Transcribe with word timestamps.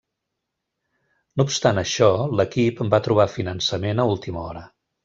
No 1.35 1.47
obstant 1.49 1.83
això, 1.83 2.09
l'equip 2.41 2.85
va 2.95 3.03
trobar 3.11 3.31
finançament 3.39 4.07
a 4.07 4.13
última 4.17 4.47
hora. 4.51 4.71